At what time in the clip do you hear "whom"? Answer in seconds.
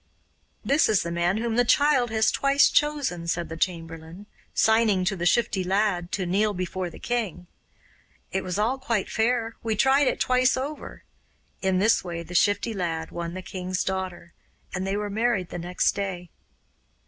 1.37-1.55